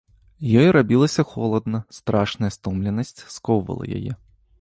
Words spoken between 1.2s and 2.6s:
холадна, страшная